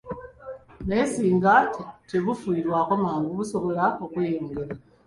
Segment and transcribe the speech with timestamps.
[0.87, 1.55] Naye singa
[2.09, 4.73] tebufiibwako mangu, busobola okweyongera.